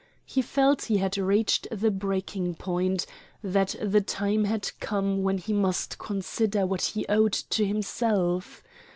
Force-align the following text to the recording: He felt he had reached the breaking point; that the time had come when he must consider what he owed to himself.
He 0.25 0.41
felt 0.41 0.85
he 0.85 0.97
had 0.97 1.15
reached 1.15 1.67
the 1.71 1.91
breaking 1.91 2.55
point; 2.55 3.05
that 3.43 3.75
the 3.79 4.01
time 4.01 4.45
had 4.45 4.71
come 4.79 5.21
when 5.21 5.37
he 5.37 5.53
must 5.53 5.99
consider 5.99 6.65
what 6.65 6.81
he 6.81 7.05
owed 7.07 7.33
to 7.33 7.63
himself. 7.63 8.63